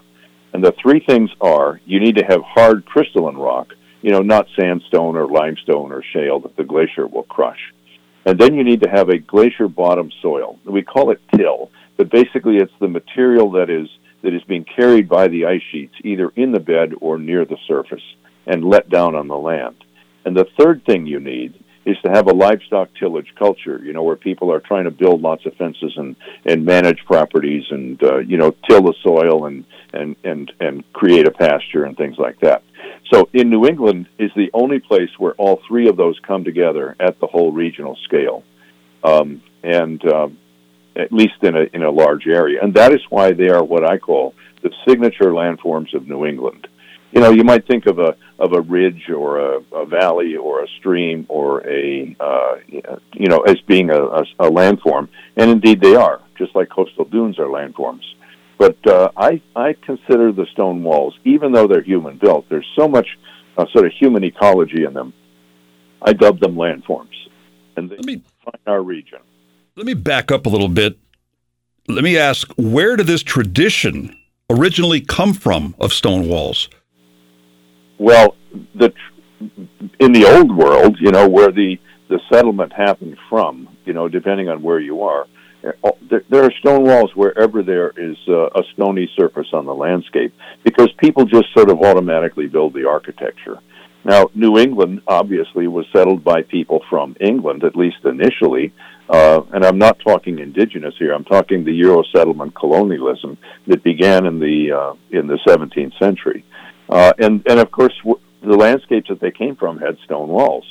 And 0.53 0.63
the 0.63 0.73
three 0.81 0.99
things 1.07 1.29
are 1.41 1.79
you 1.85 1.99
need 1.99 2.15
to 2.15 2.25
have 2.25 2.41
hard 2.41 2.87
crystalline 2.87 3.37
rock, 3.37 3.67
you 4.01 4.09
know, 4.09 4.21
not 4.21 4.47
sandstone 4.59 5.15
or 5.15 5.27
limestone 5.27 5.91
or 5.91 6.01
shale 6.11 6.39
that 6.39 6.57
the 6.57 6.63
glacier 6.63 7.05
will 7.05 7.21
crush. 7.21 7.71
And 8.25 8.39
then 8.39 8.53
you 8.53 8.63
need 8.63 8.81
to 8.83 8.89
have 8.89 9.09
a 9.09 9.18
glacier 9.18 9.68
bottom 9.68 10.12
soil. 10.21 10.59
We 10.65 10.83
call 10.83 11.12
it 11.12 11.21
till, 11.35 11.71
but 11.97 12.09
basically 12.09 12.57
it's 12.57 12.73
the 12.79 12.88
material 12.88 13.51
that 13.51 13.69
is 13.69 13.89
that 14.21 14.33
is 14.33 14.44
being 14.44 14.65
carried 14.65 15.09
by 15.09 15.27
the 15.27 15.45
ice 15.45 15.63
sheets 15.71 15.95
either 16.03 16.31
in 16.35 16.51
the 16.51 16.59
bed 16.59 16.94
or 17.01 17.18
near 17.18 17.44
the 17.44 17.57
surface 17.68 18.03
and 18.45 18.63
let 18.63 18.89
down 18.89 19.15
on 19.15 19.27
the 19.27 19.38
land. 19.38 19.83
And 20.25 20.38
the 20.38 20.47
third 20.59 20.85
thing 20.85 21.07
you 21.07 21.19
need 21.19 21.56
is 21.85 21.97
to 22.03 22.09
have 22.12 22.27
a 22.27 22.33
livestock 22.33 22.89
tillage 23.00 23.33
culture, 23.38 23.81
you 23.83 23.94
know, 23.94 24.03
where 24.03 24.15
people 24.15 24.51
are 24.51 24.59
trying 24.59 24.83
to 24.83 24.91
build 24.91 25.21
lots 25.21 25.45
of 25.47 25.56
fences 25.56 25.94
and, 25.97 26.15
and 26.45 26.63
manage 26.63 27.03
properties 27.06 27.63
and, 27.71 28.01
uh, 28.03 28.18
you 28.18 28.38
know, 28.38 28.53
till 28.69 28.83
the 28.83 28.94
soil 29.01 29.45
and, 29.47 29.65
and, 29.94 30.15
and, 30.23 30.51
and 30.59 30.94
create 30.94 31.27
a 31.27 31.31
pasture 31.31 31.85
and 31.85 31.97
things 31.97 32.18
like 32.19 32.39
that. 32.41 32.63
So 33.09 33.30
in 33.33 33.50
New 33.50 33.65
England 33.65 34.07
is 34.18 34.31
the 34.36 34.50
only 34.53 34.80
place 34.80 35.09
where 35.18 35.33
all 35.33 35.62
three 35.68 35.89
of 35.89 35.98
those 35.98 36.19
come 36.19 36.44
together 36.44 36.95
at 37.00 37.19
the 37.19 37.27
whole 37.27 37.51
regional 37.51 37.98
scale, 38.03 38.44
um, 39.03 39.42
and 39.63 40.03
um, 40.12 40.38
at 40.95 41.12
least 41.12 41.36
in 41.42 41.56
a 41.56 41.63
in 41.74 41.83
a 41.83 41.92
large 41.92 42.27
area, 42.27 42.59
and 42.62 42.74
that 42.75 42.94
is 42.94 43.01
why 43.09 43.31
they 43.31 43.50
are 43.50 43.63
what 43.63 43.83
I 43.83 43.98
call 43.98 44.33
the 44.62 44.71
signature 44.88 45.31
landforms 45.31 45.94
of 45.94 46.07
New 46.07 46.25
England. 46.25 46.68
You 47.12 47.19
know, 47.19 47.31
you 47.31 47.44
might 47.44 47.68
think 47.68 47.88
of 47.88 48.00
a 48.00 48.15
of 48.39 48.53
a 48.53 48.62
ridge 48.62 49.09
or 49.09 49.39
a, 49.39 49.59
a 49.74 49.86
valley 49.86 50.38
or 50.38 50.63
a 50.63 50.68
stream 50.80 51.25
or 51.28 51.68
a 51.68 52.16
uh, 52.19 52.56
you 52.68 53.28
know 53.28 53.40
as 53.40 53.59
being 53.61 53.90
a, 53.90 54.02
a, 54.02 54.21
a 54.40 54.49
landform, 54.49 55.09
and 55.35 55.49
indeed 55.49 55.81
they 55.81 55.95
are, 55.95 56.21
just 56.37 56.56
like 56.56 56.69
coastal 56.69 57.06
dunes 57.06 57.40
are 57.40 57.47
landforms. 57.47 58.04
But 58.61 58.77
uh, 58.85 59.09
I 59.18 59.41
I 59.56 59.73
consider 59.73 60.31
the 60.31 60.45
stone 60.51 60.83
walls, 60.83 61.18
even 61.25 61.51
though 61.51 61.65
they're 61.65 61.81
human 61.81 62.19
built, 62.19 62.45
there's 62.47 62.68
so 62.77 62.87
much 62.87 63.07
uh, 63.57 63.65
sort 63.73 63.87
of 63.87 63.91
human 63.99 64.23
ecology 64.23 64.83
in 64.83 64.94
them. 64.94 65.13
I 65.99 66.13
dub 66.13 66.39
them 66.39 66.53
landforms, 66.53 67.15
and 67.75 67.89
they 67.89 67.97
me, 68.06 68.18
define 68.18 68.61
our 68.68 68.83
region. 68.83 69.18
Let 69.75 69.87
me 69.87 69.95
back 69.95 70.31
up 70.31 70.45
a 70.45 70.49
little 70.49 70.68
bit. 70.68 70.99
Let 71.87 72.03
me 72.03 72.19
ask, 72.19 72.53
where 72.56 72.95
did 72.95 73.07
this 73.07 73.23
tradition 73.23 74.15
originally 74.47 75.01
come 75.01 75.33
from 75.33 75.73
of 75.80 75.91
stone 75.91 76.27
walls? 76.27 76.69
Well, 77.97 78.35
the 78.75 78.94
in 79.99 80.11
the 80.11 80.25
old 80.25 80.56
world, 80.56 80.97
you 80.99 81.09
know, 81.09 81.27
where 81.27 81.51
the 81.51 81.80
the 82.09 82.19
settlement 82.31 82.73
happened 82.73 83.18
from, 83.27 83.75
you 83.85 83.94
know, 83.94 84.07
depending 84.07 84.49
on 84.49 84.61
where 84.61 84.80
you 84.80 85.01
are, 85.01 85.25
there 85.61 86.44
are 86.44 86.51
stone 86.59 86.83
walls 86.83 87.15
wherever 87.15 87.61
there 87.63 87.91
is 87.95 88.18
a 88.27 88.63
stony 88.73 89.09
surface 89.15 89.47
on 89.53 89.65
the 89.65 89.73
landscape 89.73 90.33
because 90.63 90.91
people 90.97 91.25
just 91.25 91.53
sort 91.53 91.69
of 91.69 91.81
automatically 91.81 92.47
build 92.47 92.73
the 92.73 92.87
architecture. 92.87 93.59
Now, 94.03 94.31
New 94.33 94.57
England 94.57 95.01
obviously 95.07 95.68
was 95.68 95.85
settled 95.94 96.23
by 96.23 96.41
people 96.41 96.81
from 96.89 97.15
England, 97.19 97.63
at 97.63 97.75
least 97.75 97.97
initially, 98.03 98.73
uh, 99.09 99.41
and 99.53 99.63
I'm 99.63 99.77
not 99.77 99.99
talking 99.99 100.39
indigenous 100.39 100.95
here. 100.97 101.13
I'm 101.13 101.25
talking 101.25 101.63
the 101.63 101.73
Euro 101.73 102.03
settlement 102.15 102.56
colonialism 102.56 103.37
that 103.68 103.83
began 103.83 104.25
in 104.25 104.39
the 104.39 104.71
uh, 104.71 104.94
in 105.11 105.27
the 105.27 105.37
17th 105.47 105.97
century, 105.99 106.45
uh, 106.89 107.13
and 107.19 107.44
and 107.45 107.59
of 107.59 107.69
course 107.71 107.94
w- 107.99 108.19
the 108.41 108.56
landscapes 108.56 109.09
that 109.09 109.19
they 109.19 109.31
came 109.31 109.56
from 109.56 109.77
had 109.77 109.97
stone 110.06 110.30
walls. 110.30 110.65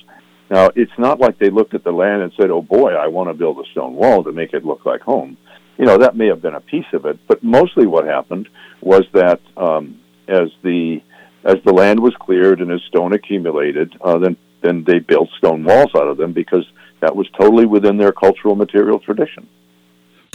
Now, 0.51 0.71
it's 0.75 0.93
not 0.99 1.21
like 1.21 1.39
they 1.39 1.49
looked 1.49 1.75
at 1.75 1.85
the 1.85 1.93
land 1.93 2.23
and 2.23 2.33
said, 2.37 2.51
oh 2.51 2.61
boy, 2.61 2.93
I 2.95 3.07
want 3.07 3.31
to 3.31 3.35
build 3.35 3.65
a 3.65 3.71
stone 3.71 3.95
wall 3.95 4.25
to 4.25 4.33
make 4.33 4.53
it 4.53 4.65
look 4.65 4.85
like 4.85 5.01
home. 5.01 5.37
You 5.79 5.87
know, 5.87 5.99
that 5.99 6.17
may 6.17 6.27
have 6.27 6.43
been 6.43 6.57
a 6.57 6.61
piece 6.61 6.93
of 6.93 7.07
it, 7.07 7.19
but 7.29 7.43
mostly 7.43 7.87
what 7.87 8.05
happened 8.05 8.49
was 8.83 9.05
that 9.15 9.41
um, 9.57 10.01
as 10.29 10.49
the 10.63 11.01
as 11.43 11.57
the 11.65 11.73
land 11.73 12.01
was 12.01 12.15
cleared 12.21 12.61
and 12.61 12.71
as 12.71 12.83
stone 12.89 13.15
accumulated, 13.15 13.95
uh, 14.03 14.19
then 14.19 14.37
then 14.63 14.85
they 14.87 14.99
built 14.99 15.31
stone 15.39 15.65
walls 15.65 15.91
out 15.95 16.09
of 16.09 16.19
them 16.19 16.33
because 16.33 16.67
that 17.01 17.17
was 17.17 17.27
totally 17.39 17.65
within 17.65 17.97
their 17.97 18.13
cultural 18.13 18.55
material 18.55 18.99
tradition. 18.99 19.49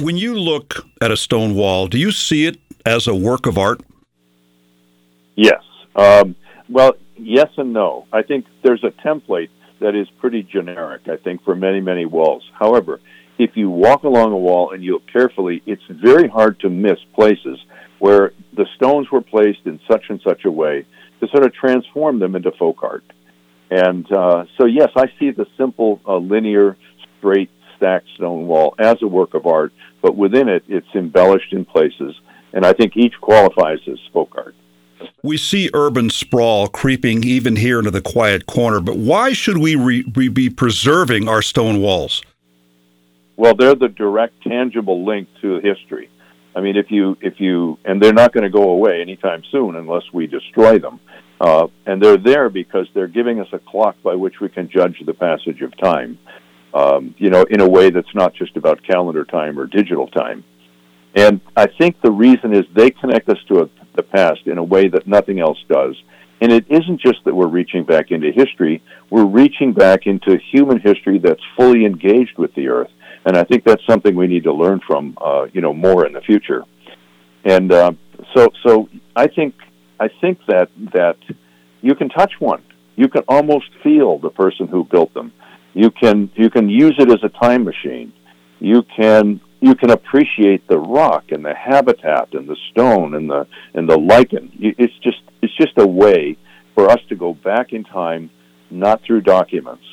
When 0.02 0.18
you 0.18 0.34
look 0.34 0.86
at 1.00 1.12
a 1.12 1.18
stone 1.18 1.54
wall, 1.56 1.88
do 1.88 2.00
you 2.00 2.12
see 2.12 2.48
it 2.48 2.58
as 2.86 3.06
a 3.08 3.14
work 3.14 3.46
of 3.46 3.58
art? 3.58 3.82
Yes. 5.36 5.62
Um, 5.96 6.36
well, 6.70 6.94
yes 7.18 7.50
and 7.58 7.72
no. 7.72 8.08
I 8.12 8.24
think 8.24 8.46
there's 8.64 8.84
a 8.84 8.92
template 9.06 9.50
that 9.80 9.96
is 9.96 10.08
pretty 10.20 10.44
generic, 10.44 11.08
I 11.08 11.18
think, 11.18 11.44
for 11.44 11.56
many, 11.56 11.82
many 11.82 12.06
walls. 12.06 12.44
However, 12.54 13.00
if 13.38 13.52
you 13.56 13.70
walk 13.70 14.04
along 14.04 14.32
a 14.32 14.38
wall 14.38 14.72
and 14.72 14.84
you 14.84 14.94
look 14.94 15.08
carefully, 15.12 15.62
it's 15.66 15.84
very 15.90 16.28
hard 16.28 16.60
to 16.62 16.70
miss 16.70 16.98
places 17.14 17.60
where 18.00 18.32
the 18.56 18.66
stones 18.76 19.10
were 19.12 19.22
placed 19.22 19.66
in 19.66 19.80
such 19.90 20.06
and 20.10 20.22
such 20.22 20.46
a 20.46 20.52
way 20.52 20.86
to 21.20 21.28
sort 21.28 21.46
of 21.46 21.54
transform 21.54 22.20
them 22.20 22.36
into 22.36 22.52
folk 22.52 22.84
art. 22.84 23.04
And 23.70 24.10
uh, 24.12 24.46
so, 24.58 24.66
yes, 24.66 24.90
I 24.96 25.06
see 25.20 25.32
the 25.32 25.48
simple, 25.58 26.00
uh, 26.08 26.18
linear, 26.18 26.78
straight, 27.18 27.50
stacked 27.76 28.08
stone 28.16 28.48
wall 28.48 28.76
as 28.80 28.98
a 29.02 29.08
work 29.08 29.34
of 29.34 29.46
art, 29.46 29.74
but 30.02 30.16
within 30.16 30.48
it, 30.48 30.64
it's 30.68 30.88
embellished 30.94 31.52
in 31.52 31.66
places. 31.66 32.16
And 32.54 32.66
I 32.66 32.74
think 32.74 32.96
each 32.96 33.16
qualifies 33.20 33.80
as 33.88 34.00
folk 34.14 34.34
art. 34.36 34.56
We 35.26 35.38
see 35.38 35.72
urban 35.74 36.12
sprawl 36.12 36.68
creeping 36.68 37.24
even 37.24 37.56
here 37.56 37.80
into 37.80 37.90
the 37.90 38.00
quiet 38.00 38.46
corner, 38.46 38.80
but 38.80 38.96
why 38.96 39.34
should 39.34 39.58
we 39.58 39.76
re- 39.76 40.04
be 40.04 40.52
preserving 40.52 41.28
our 41.28 41.42
stone 41.42 41.82
walls? 41.82 42.22
Well, 43.36 43.56
they're 43.56 43.74
the 43.74 43.88
direct, 43.88 44.44
tangible 44.44 45.04
link 45.04 45.28
to 45.42 45.60
history. 45.62 46.12
I 46.56 46.62
mean, 46.62 46.78
if 46.78 46.92
you 46.92 47.18
if 47.22 47.40
you 47.40 47.80
and 47.84 48.00
they're 48.00 48.14
not 48.14 48.34
going 48.34 48.44
to 48.44 48.52
go 48.52 48.70
away 48.70 49.02
anytime 49.02 49.42
soon 49.52 49.76
unless 49.76 50.04
we 50.14 50.28
destroy 50.28 50.78
them. 50.78 51.00
Uh, 51.42 51.68
and 51.88 52.02
they're 52.02 52.18
there 52.18 52.50
because 52.50 52.88
they're 52.94 53.08
giving 53.08 53.40
us 53.40 53.48
a 53.52 53.58
clock 53.58 53.96
by 54.04 54.14
which 54.14 54.40
we 54.40 54.48
can 54.48 54.70
judge 54.70 55.02
the 55.08 55.14
passage 55.16 55.64
of 55.64 55.76
time. 55.80 56.20
Um, 56.76 57.16
you 57.18 57.32
know, 57.32 57.44
in 57.50 57.62
a 57.62 57.68
way 57.68 57.90
that's 57.90 58.14
not 58.14 58.36
just 58.36 58.56
about 58.58 58.84
calendar 58.84 59.26
time 59.26 59.60
or 59.60 59.66
digital 59.66 60.08
time. 60.08 60.44
And 61.16 61.40
I 61.56 61.68
think 61.68 62.02
the 62.02 62.12
reason 62.12 62.54
is 62.54 62.66
they 62.74 62.92
connect 62.92 63.30
us 63.30 63.38
to 63.48 63.62
a, 63.62 63.70
the 63.96 64.04
past 64.04 64.42
in 64.46 64.58
a 64.58 64.64
way 64.64 64.90
that 64.90 65.08
nothing 65.08 65.40
else 65.40 65.58
does. 65.70 65.96
And 66.42 66.52
it 66.52 66.66
isn't 66.70 67.00
just 67.00 67.24
that 67.24 67.34
we're 67.34 67.48
reaching 67.48 67.86
back 67.86 68.12
into 68.12 68.32
history, 68.32 68.84
we're 69.10 69.26
reaching 69.26 69.72
back 69.72 70.06
into 70.06 70.38
human 70.52 70.80
history 70.82 71.18
that's 71.18 71.42
fully 71.56 71.86
engaged 71.86 72.38
with 72.38 72.54
the 72.56 72.68
earth. 72.68 72.92
And 73.26 73.38
I 73.38 73.46
think 73.46 73.64
that's 73.64 73.84
something 73.88 74.16
we 74.16 74.28
need 74.28 74.44
to 74.44 74.54
learn 74.54 74.82
from, 74.86 75.18
uh, 75.20 75.48
you 75.54 75.62
know, 75.62 75.74
more 75.74 76.06
in 76.06 76.14
the 76.14 76.22
future. 76.22 76.66
And 77.46 77.72
uh, 77.72 77.94
so, 78.36 78.50
so 78.64 78.90
I 79.16 79.28
think 79.28 79.56
I 80.00 80.10
think 80.22 80.40
that 80.48 80.70
that 80.94 81.18
you 81.82 81.96
can 81.96 82.10
touch 82.10 82.34
one. 82.40 82.64
You 82.96 83.08
can 83.08 83.24
almost 83.28 83.70
feel 83.84 84.20
the 84.20 84.30
person 84.30 84.68
who 84.68 84.84
built 84.84 85.14
them. 85.14 85.32
You 85.74 85.90
can 85.92 86.30
you 86.36 86.50
can 86.50 86.70
use 86.70 86.96
it 87.00 87.10
as 87.10 87.24
a 87.24 87.30
time 87.30 87.64
machine. 87.64 88.14
You 88.60 88.84
can 88.84 89.42
you 89.66 89.74
can 89.74 89.90
appreciate 89.90 90.68
the 90.68 90.78
rock 90.78 91.32
and 91.32 91.44
the 91.44 91.56
habitat 91.56 92.34
and 92.34 92.48
the 92.48 92.56
stone 92.70 93.16
and 93.16 93.28
the 93.28 93.48
and 93.74 93.90
the 93.90 93.98
lichen. 93.98 94.52
It's 94.60 94.94
just 95.00 95.18
it's 95.42 95.56
just 95.58 95.74
a 95.78 95.88
way 95.88 96.38
for 96.76 96.88
us 96.92 97.00
to 97.10 97.16
go 97.16 97.34
back 97.34 97.74
in 97.74 97.84
time, 97.84 98.30
not 98.70 99.02
through 99.02 99.22
documents, 99.22 99.84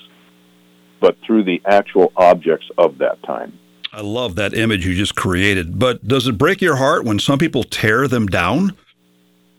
but 1.01 1.17
through 1.27 1.45
the 1.45 1.63
actual 1.65 2.13
objects 2.17 2.67
of 2.77 2.99
that 2.99 3.23
time. 3.23 3.59
I 3.95 4.03
love 4.03 4.35
that 4.35 4.53
image 4.53 4.85
you 4.85 4.95
just 4.95 5.15
created. 5.15 5.79
But 5.79 6.07
does 6.07 6.27
it 6.27 6.37
break 6.37 6.61
your 6.61 6.77
heart 6.77 7.05
when 7.05 7.19
some 7.19 7.39
people 7.39 7.65
tear 7.65 8.09
them 8.09 8.27
down? 8.27 8.77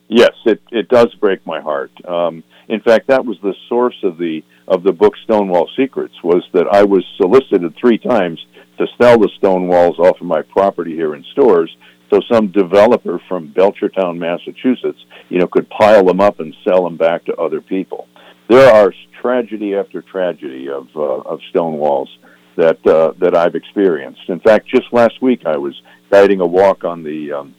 Yes, 0.10 0.34
it, 0.46 0.62
it 0.72 0.90
does 0.90 1.14
break 1.16 1.46
my 1.48 1.60
heart. 1.60 1.92
Um, 2.06 2.44
in 2.68 2.82
fact, 2.82 3.08
that 3.08 3.26
was 3.26 3.38
the 3.42 3.56
source 3.68 3.98
of 4.04 4.20
the 4.20 4.44
of 4.68 4.84
the 4.84 4.92
book 4.92 5.14
Stonewall 5.24 5.70
Secrets. 5.76 6.14
Was 6.24 6.44
that 6.54 6.68
I 6.72 6.84
was 6.84 7.04
solicited 7.18 7.76
three 7.80 7.98
times 7.98 8.44
to 8.78 8.88
sell 9.02 9.18
the 9.18 9.30
stone 9.38 9.68
walls 9.68 10.00
off 10.00 10.20
of 10.20 10.28
my 10.28 10.42
property 10.42 10.94
here 10.94 11.16
in 11.16 11.24
Storrs. 11.32 11.76
so 12.10 12.22
some 12.32 12.48
developer 12.48 13.20
from 13.28 13.54
Belchertown, 13.54 14.18
Massachusetts, 14.18 15.04
you 15.30 15.40
know, 15.40 15.48
could 15.48 15.70
pile 15.70 16.06
them 16.06 16.20
up 16.20 16.40
and 16.40 16.56
sell 16.64 16.84
them 16.84 16.98
back 16.98 17.26
to 17.26 17.36
other 17.36 17.62
people. 17.62 18.08
There 18.50 18.72
are 18.72 18.94
tragedy 19.22 19.76
after 19.76 20.02
tragedy 20.02 20.70
of 20.70 20.88
uh, 20.96 21.22
of 21.32 21.40
stone 21.50 21.78
walls 21.78 22.10
that 22.56 22.86
uh, 22.86 23.14
that 23.20 23.36
I've 23.36 23.56
experienced. 23.56 24.28
In 24.28 24.40
fact, 24.40 24.68
just 24.68 24.92
last 24.92 25.22
week 25.22 25.46
I 25.46 25.58
was 25.58 25.80
guiding 26.12 26.42
a 26.42 26.46
walk 26.46 26.84
on 26.84 27.04
the 27.04 27.32
um, 27.32 27.56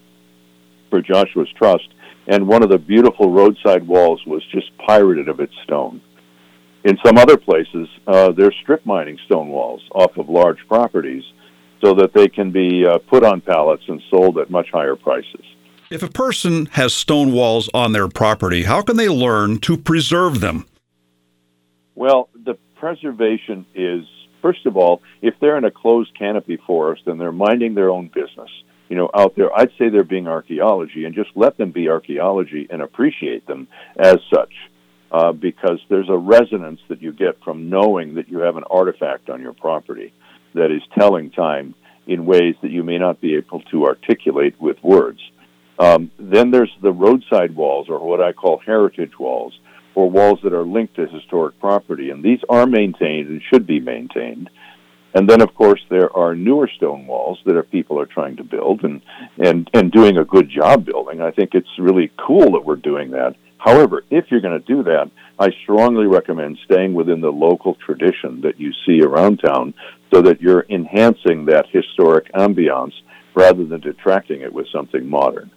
for 0.91 1.01
Joshua's 1.01 1.51
Trust 1.57 1.89
and 2.27 2.49
one 2.49 2.63
of 2.63 2.71
the 2.71 2.79
beautiful 2.79 3.31
roadside 3.31 3.87
walls 3.87 4.25
was 4.27 4.45
just 4.47 4.77
pirated 4.79 5.29
of 5.29 5.41
its 5.41 5.55
stone. 5.65 6.01
In 6.85 6.99
some 7.05 7.17
other 7.17 7.39
places, 7.39 7.89
uh, 8.07 8.33
they're 8.33 8.53
strip 8.63 8.85
mining 8.85 9.19
stone 9.25 9.49
walls 9.49 9.83
off 9.95 10.17
of 10.19 10.29
large 10.29 10.59
properties 10.69 11.25
so 11.83 11.95
that 11.95 12.13
they 12.15 12.29
can 12.29 12.51
be 12.51 12.85
uh, 12.87 12.99
put 12.99 13.25
on 13.25 13.41
pallets 13.41 13.83
and 13.89 14.03
sold 14.11 14.39
at 14.39 14.51
much 14.51 14.71
higher 14.71 14.95
prices. 14.95 15.45
If 15.91 16.03
a 16.03 16.09
person 16.09 16.67
has 16.73 16.93
stone 16.93 17.33
walls 17.33 17.71
on 17.73 17.93
their 17.93 18.09
property, 18.09 18.65
how 18.65 18.83
can 18.83 18.97
they 18.97 19.09
learn 19.09 19.59
to 19.61 19.77
preserve 19.77 20.41
them? 20.41 20.67
Well, 21.95 22.29
the 22.35 22.59
preservation 22.77 23.65
is, 23.75 24.05
first 24.43 24.67
of 24.67 24.77
all, 24.77 25.01
if 25.23 25.35
they're 25.41 25.57
in 25.57 25.65
a 25.65 25.71
closed 25.71 26.17
canopy 26.19 26.59
forest 26.67 27.03
and 27.07 27.21
they're 27.21 27.33
minding 27.33 27.75
their 27.75 27.91
own 27.91 28.09
business, 28.09 28.51
you 28.89 28.97
know, 28.97 29.11
out 29.15 29.35
there. 29.37 29.53
I'd 29.57 29.71
say 29.79 29.89
they're 29.89 30.05
being 30.05 30.29
archaeology, 30.29 31.05
and 31.05 31.15
just 31.15 31.31
let 31.35 31.57
them 31.57 31.71
be 31.71 31.89
archaeology 31.89 32.67
and 32.71 32.83
appreciate 32.83 33.47
them 33.47 33.67
as 33.99 34.19
such, 34.33 34.53
uh, 35.11 35.33
because 35.33 35.81
there's 35.89 36.09
a 36.09 36.17
resonance 36.17 36.81
that 36.89 37.03
you 37.03 37.13
get 37.13 37.43
from 37.45 37.71
knowing 37.71 38.15
that 38.15 38.29
you 38.29 38.39
have 38.39 38.57
an 38.57 38.65
artifact 38.71 39.31
on 39.31 39.41
your 39.41 39.53
property 39.53 40.13
that 40.55 40.71
is 40.71 40.83
telling 40.99 41.31
time 41.31 41.75
in 42.07 42.27
ways 42.27 42.55
that 42.63 42.71
you 42.71 42.83
may 42.83 42.99
not 42.99 43.21
be 43.21 43.37
able 43.37 43.61
to 43.63 43.87
articulate 43.87 44.61
with 44.61 44.77
words. 44.83 45.21
Um, 45.79 46.11
then 46.19 46.51
there's 46.51 46.73
the 46.83 46.93
roadside 46.93 47.55
walls, 47.57 47.89
or 47.89 47.99
what 47.99 48.21
I 48.21 48.33
call 48.33 48.59
heritage 48.59 49.19
walls, 49.19 49.59
or 49.95 50.11
walls 50.11 50.41
that 50.43 50.53
are 50.53 50.65
linked 50.65 50.97
to 50.97 51.07
historic 51.07 51.59
property, 51.61 52.11
and 52.11 52.23
these 52.23 52.41
are 52.49 52.67
maintained 52.67 53.29
and 53.29 53.43
should 53.51 53.67
be 53.67 53.81
maintained. 53.81 54.51
And 55.15 55.31
then, 55.31 55.41
of 55.41 55.55
course, 55.55 55.81
there 55.91 56.15
are 56.17 56.35
newer 56.35 56.69
stone 56.77 57.07
walls 57.07 57.39
that 57.47 57.55
are, 57.55 57.63
people 57.63 58.01
are 58.01 58.07
trying 58.07 58.37
to 58.37 58.45
build 58.45 58.83
and, 58.83 59.01
and, 59.39 59.71
and 59.73 59.93
doing 59.93 60.19
a 60.19 60.25
good 60.25 60.51
job 60.51 60.85
building. 60.85 61.21
I 61.21 61.31
think 61.31 61.51
it's 61.55 61.69
really 61.79 62.11
cool 62.19 62.53
that 62.53 62.65
we're 62.65 62.75
doing 62.77 63.13
that. 63.13 63.37
However, 63.65 64.05
if 64.11 64.27
you're 64.31 64.43
going 64.43 64.61
to 64.61 64.67
do 64.67 64.83
that, 64.83 65.11
I 65.39 65.49
strongly 65.63 66.07
recommend 66.07 66.59
staying 66.67 66.93
within 66.93 67.23
the 67.23 67.33
local 67.33 67.77
tradition 67.77 68.43
that 68.43 68.61
you 68.61 68.73
see 68.85 69.01
around 69.01 69.39
town 69.39 69.73
so 70.13 70.21
that 70.21 70.43
you're 70.43 70.67
enhancing 70.69 71.47
that 71.47 71.71
historic 71.71 72.31
ambiance 72.35 72.93
rather 73.35 73.65
than 73.65 73.81
detracting 73.81 74.43
it 74.43 74.53
with 74.53 74.69
something 74.69 75.09
modern. 75.09 75.51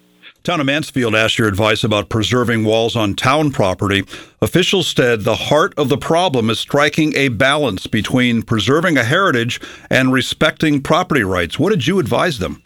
Town 0.43 0.61
of 0.61 0.65
Mansfield 0.65 1.15
asked 1.15 1.37
your 1.37 1.49
advice 1.49 1.83
about 1.83 2.07
preserving 2.07 2.63
walls 2.63 2.95
on 2.95 3.13
town 3.13 3.51
property. 3.51 4.05
Officials 4.41 4.87
said 4.87 5.21
the 5.21 5.35
heart 5.35 5.73
of 5.77 5.89
the 5.89 5.97
problem 5.97 6.49
is 6.49 6.61
striking 6.61 7.13
a 7.13 7.27
balance 7.27 7.87
between 7.87 8.41
preserving 8.41 8.95
a 8.95 9.03
heritage 9.03 9.59
and 9.89 10.13
respecting 10.13 10.81
property 10.81 11.23
rights. 11.23 11.59
What 11.59 11.71
did 11.71 11.85
you 11.85 11.99
advise 11.99 12.39
them? 12.39 12.63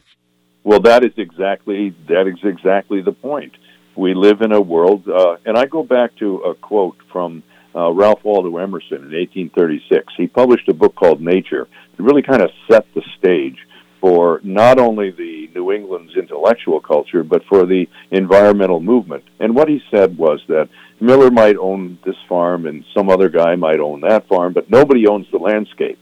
Well, 0.63 0.81
that 0.81 1.03
is 1.03 1.13
exactly 1.17 1.95
that 2.07 2.27
is 2.27 2.37
exactly 2.43 3.01
the 3.01 3.13
point. 3.13 3.53
We 3.95 4.13
live 4.13 4.41
in 4.41 4.51
a 4.51 4.61
world, 4.61 5.07
uh, 5.07 5.37
and 5.45 5.57
I 5.57 5.65
go 5.65 5.83
back 5.83 6.15
to 6.17 6.37
a 6.37 6.55
quote 6.55 6.97
from 7.11 7.43
uh, 7.75 7.91
Ralph 7.91 8.23
Waldo 8.23 8.57
Emerson 8.57 8.97
in 8.97 9.11
1836. 9.11 10.13
He 10.17 10.27
published 10.27 10.67
a 10.69 10.73
book 10.73 10.95
called 10.95 11.21
Nature. 11.21 11.67
It 11.93 11.99
really 11.99 12.21
kind 12.21 12.41
of 12.41 12.49
set 12.69 12.85
the 12.93 13.01
stage 13.17 13.57
for 13.99 14.41
not 14.43 14.79
only 14.79 15.11
the 15.11 15.49
New 15.53 15.71
England's 15.71 16.15
intellectual 16.15 16.79
culture, 16.81 17.23
but 17.23 17.43
for 17.45 17.65
the 17.65 17.87
environmental 18.09 18.79
movement. 18.79 19.23
And 19.39 19.55
what 19.55 19.69
he 19.69 19.81
said 19.91 20.17
was 20.17 20.41
that 20.47 20.69
Miller 20.99 21.29
might 21.29 21.55
own 21.57 21.99
this 22.03 22.15
farm 22.27 22.65
and 22.65 22.83
some 22.95 23.09
other 23.09 23.29
guy 23.29 23.55
might 23.55 23.79
own 23.79 24.01
that 24.01 24.27
farm, 24.27 24.53
but 24.53 24.69
nobody 24.69 25.07
owns 25.07 25.27
the 25.31 25.37
landscape. 25.37 25.99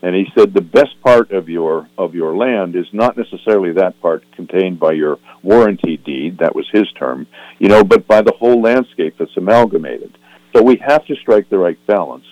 And 0.00 0.14
he 0.14 0.26
said 0.36 0.54
the 0.54 0.60
best 0.60 1.00
part 1.02 1.32
of 1.32 1.48
your 1.48 1.88
of 1.98 2.14
your 2.14 2.36
land 2.36 2.76
is 2.76 2.86
not 2.92 3.16
necessarily 3.16 3.72
that 3.72 4.00
part 4.00 4.24
contained 4.32 4.78
by 4.78 4.92
your 4.92 5.18
warranty 5.42 5.96
deed, 5.96 6.38
that 6.38 6.54
was 6.54 6.68
his 6.70 6.90
term, 6.92 7.26
you 7.58 7.68
know, 7.68 7.82
but 7.82 8.06
by 8.06 8.22
the 8.22 8.32
whole 8.38 8.60
landscape 8.62 9.16
that's 9.18 9.36
amalgamated. 9.36 10.16
So 10.54 10.62
we 10.62 10.76
have 10.76 11.04
to 11.06 11.16
strike 11.16 11.48
the 11.48 11.58
right 11.58 11.78
balance 11.86 12.24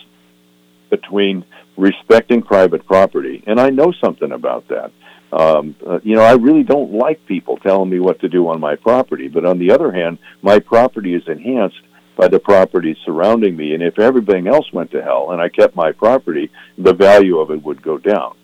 between 0.90 1.44
respecting 1.76 2.42
private 2.42 2.86
property, 2.86 3.42
and 3.46 3.60
I 3.60 3.70
know 3.70 3.92
something 4.00 4.30
about 4.30 4.68
that. 4.68 4.92
Um, 5.32 5.74
uh, 5.84 5.98
you 6.02 6.14
know, 6.14 6.22
I 6.22 6.34
really 6.34 6.62
don't 6.62 6.92
like 6.92 7.26
people 7.26 7.56
telling 7.56 7.90
me 7.90 7.98
what 7.98 8.20
to 8.20 8.28
do 8.28 8.48
on 8.48 8.60
my 8.60 8.76
property. 8.76 9.28
But 9.28 9.44
on 9.44 9.58
the 9.58 9.72
other 9.72 9.90
hand, 9.90 10.18
my 10.40 10.60
property 10.60 11.14
is 11.14 11.26
enhanced 11.26 11.80
by 12.16 12.28
the 12.28 12.38
property 12.38 12.96
surrounding 13.04 13.56
me. 13.56 13.74
And 13.74 13.82
if 13.82 13.98
everything 13.98 14.48
else 14.48 14.72
went 14.72 14.90
to 14.92 15.02
hell 15.02 15.30
and 15.30 15.40
I 15.40 15.48
kept 15.48 15.76
my 15.76 15.92
property, 15.92 16.50
the 16.78 16.94
value 16.94 17.38
of 17.38 17.50
it 17.50 17.62
would 17.62 17.82
go 17.82 17.98
down. 17.98 18.36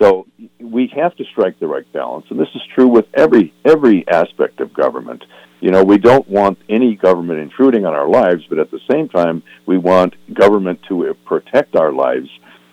So 0.00 0.26
we 0.60 0.90
have 0.94 1.14
to 1.16 1.24
strike 1.24 1.58
the 1.58 1.66
right 1.66 1.90
balance, 1.92 2.26
and 2.30 2.38
this 2.38 2.48
is 2.54 2.62
true 2.74 2.86
with 2.86 3.06
every 3.14 3.52
every 3.64 4.06
aspect 4.08 4.60
of 4.60 4.72
government. 4.72 5.24
You 5.60 5.72
know, 5.72 5.82
we 5.82 5.98
don't 5.98 6.28
want 6.28 6.58
any 6.68 6.94
government 6.94 7.40
intruding 7.40 7.84
on 7.84 7.94
our 7.94 8.08
lives, 8.08 8.44
but 8.48 8.60
at 8.60 8.70
the 8.70 8.78
same 8.88 9.08
time, 9.08 9.42
we 9.66 9.76
want 9.76 10.14
government 10.32 10.80
to 10.88 11.16
protect 11.24 11.74
our 11.74 11.92
lives 11.92 12.28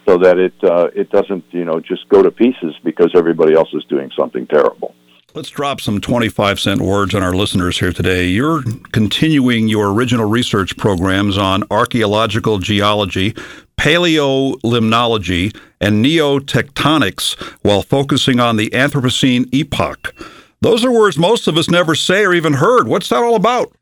so 0.08 0.20
that 0.20 0.38
it 0.38 0.54
uh, 0.64 0.90
it 0.96 1.10
doesn't 1.10 1.46
you 1.50 1.66
know 1.66 1.80
just 1.80 2.08
go 2.10 2.22
to 2.22 2.30
pieces 2.30 2.76
because 2.84 3.12
everybody 3.16 3.56
else 3.56 3.70
is 3.74 3.84
doing 3.86 4.12
something 4.16 4.46
terrible. 4.46 4.94
Let's 5.36 5.50
drop 5.50 5.82
some 5.82 6.00
25 6.00 6.62
cent 6.62 6.80
words 6.80 7.14
on 7.14 7.22
our 7.22 7.36
listeners 7.36 7.78
here 7.78 7.92
today. 7.92 8.26
You're 8.26 8.64
continuing 8.94 9.68
your 9.68 9.92
original 9.92 10.30
research 10.30 10.78
programs 10.78 11.38
on 11.38 11.66
archaeological 11.70 12.60
geology, 12.60 13.36
paleolimnology, 13.76 15.54
and 15.82 16.06
neotectonics 16.06 17.34
while 17.64 17.82
focusing 17.82 18.40
on 18.40 18.56
the 18.56 18.70
Anthropocene 18.70 19.54
epoch. 19.54 20.16
Those 20.62 20.86
are 20.86 20.92
words 20.92 21.18
most 21.18 21.50
of 21.50 21.58
us 21.58 21.70
never 21.70 21.96
say 21.96 22.24
or 22.24 22.34
even 22.34 22.54
heard. 22.54 22.88
What's 22.88 23.10
that 23.10 23.22
all 23.22 23.36
about? 23.36 23.76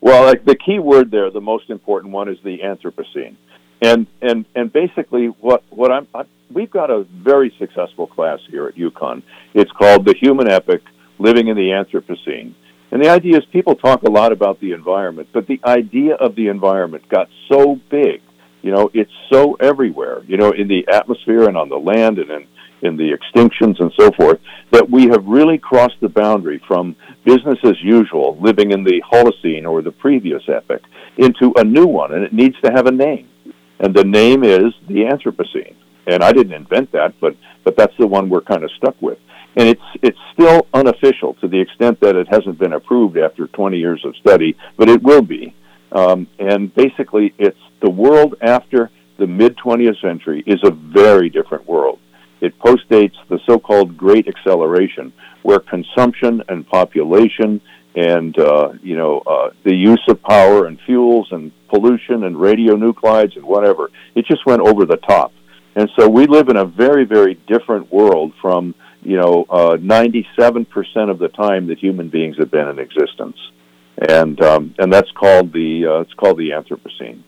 Well, 0.00 0.32
the 0.44 0.54
key 0.54 0.78
word 0.78 1.10
there, 1.10 1.28
the 1.28 1.40
most 1.40 1.70
important 1.70 2.12
one 2.12 2.28
is 2.28 2.38
the 2.44 2.58
Anthropocene. 2.58 3.34
And 3.84 4.06
and 4.22 4.46
and 4.54 4.72
basically 4.72 5.26
what 5.26 5.62
what 5.68 5.92
I'm 5.92 6.08
I, 6.14 6.22
we've 6.50 6.70
got 6.70 6.90
a 6.90 7.04
very 7.04 7.54
successful 7.58 8.06
class 8.06 8.38
here 8.48 8.66
at 8.66 8.76
UConn. 8.76 9.22
It's 9.52 9.70
called 9.72 10.06
the 10.06 10.14
Human 10.18 10.50
Epic: 10.50 10.80
Living 11.18 11.48
in 11.48 11.56
the 11.56 11.68
Anthropocene. 11.68 12.54
And 12.90 13.04
the 13.04 13.10
idea 13.10 13.36
is 13.36 13.44
people 13.52 13.74
talk 13.74 14.02
a 14.04 14.10
lot 14.10 14.32
about 14.32 14.58
the 14.60 14.72
environment, 14.72 15.28
but 15.34 15.46
the 15.46 15.60
idea 15.66 16.14
of 16.14 16.34
the 16.34 16.48
environment 16.48 17.06
got 17.10 17.28
so 17.50 17.78
big. 17.90 18.22
You 18.62 18.72
know, 18.72 18.90
it's 18.94 19.12
so 19.30 19.54
everywhere. 19.54 20.22
You 20.26 20.38
know, 20.38 20.52
in 20.52 20.66
the 20.66 20.86
atmosphere 20.90 21.46
and 21.46 21.56
on 21.56 21.68
the 21.68 21.76
land 21.76 22.18
and 22.18 22.30
in 22.30 22.46
in 22.80 22.96
the 22.96 23.10
extinctions 23.16 23.80
and 23.80 23.92
so 23.98 24.10
forth, 24.12 24.40
that 24.70 24.88
we 24.88 25.08
have 25.08 25.26
really 25.26 25.58
crossed 25.58 26.00
the 26.00 26.08
boundary 26.08 26.62
from 26.66 26.96
business 27.24 27.58
as 27.64 27.76
usual, 27.82 28.38
living 28.40 28.72
in 28.72 28.82
the 28.82 29.02
Holocene 29.10 29.66
or 29.66 29.82
the 29.82 29.92
previous 29.92 30.42
epoch, 30.48 30.82
into 31.18 31.52
a 31.56 31.64
new 31.64 31.86
one, 31.86 32.14
and 32.14 32.24
it 32.24 32.32
needs 32.32 32.56
to 32.62 32.70
have 32.70 32.86
a 32.86 32.90
name. 32.90 33.28
And 33.80 33.94
the 33.94 34.04
name 34.04 34.44
is 34.44 34.72
the 34.88 35.04
Anthropocene 35.04 35.74
and 36.06 36.22
I 36.22 36.32
didn't 36.32 36.52
invent 36.52 36.92
that, 36.92 37.14
but 37.20 37.36
but 37.64 37.76
that's 37.76 37.96
the 37.98 38.06
one 38.06 38.28
we're 38.28 38.42
kind 38.42 38.62
of 38.62 38.70
stuck 38.72 39.00
with. 39.00 39.18
And 39.56 39.68
it's 39.68 39.82
it's 40.02 40.18
still 40.32 40.66
unofficial 40.74 41.34
to 41.34 41.48
the 41.48 41.60
extent 41.60 42.00
that 42.00 42.16
it 42.16 42.28
hasn't 42.28 42.58
been 42.58 42.72
approved 42.72 43.16
after 43.16 43.46
20 43.46 43.78
years 43.78 44.04
of 44.04 44.16
study, 44.16 44.56
but 44.76 44.88
it 44.88 45.02
will 45.02 45.22
be. 45.22 45.54
Um, 45.92 46.26
and 46.38 46.74
basically, 46.74 47.34
it's 47.38 47.58
the 47.80 47.90
world 47.90 48.34
after 48.40 48.90
the 49.18 49.26
mid 49.26 49.56
20th 49.56 50.00
century 50.00 50.42
is 50.46 50.60
a 50.64 50.70
very 50.70 51.30
different 51.30 51.66
world. 51.68 52.00
It 52.40 52.58
postdates 52.58 53.14
the 53.28 53.38
so-called 53.46 53.96
Great 53.96 54.28
Acceleration, 54.28 55.12
where 55.42 55.60
consumption 55.60 56.42
and 56.48 56.66
population 56.66 57.60
and 57.94 58.38
uh, 58.38 58.72
you 58.82 58.96
know 58.96 59.20
uh, 59.20 59.50
the 59.64 59.74
use 59.74 60.02
of 60.08 60.22
power 60.22 60.66
and 60.66 60.80
fuels 60.86 61.28
and 61.30 61.52
pollution 61.68 62.24
and 62.24 62.36
radionuclides 62.36 63.36
and 63.36 63.44
whatever 63.44 63.90
it 64.14 64.26
just 64.26 64.44
went 64.46 64.60
over 64.60 64.84
the 64.84 64.96
top 64.96 65.32
and 65.76 65.90
so 65.98 66.08
we 66.08 66.26
live 66.26 66.48
in 66.48 66.56
a 66.56 66.64
very, 66.64 67.04
very 67.04 67.34
different 67.34 67.92
world 67.92 68.32
from, 68.40 68.74
you 69.02 69.16
know, 69.16 69.44
uh, 69.50 69.76
97% 69.76 71.10
of 71.10 71.18
the 71.18 71.28
time 71.28 71.66
that 71.66 71.78
human 71.78 72.08
beings 72.08 72.36
have 72.38 72.50
been 72.50 72.68
in 72.68 72.78
existence. 72.78 73.36
And, 74.08 74.40
um, 74.42 74.74
and 74.78 74.92
that's 74.92 75.10
called 75.12 75.52
the, 75.52 75.86
uh, 75.86 76.00
it's 76.00 76.14
called 76.14 76.38
the 76.38 76.50
Anthropocene. 76.50 77.22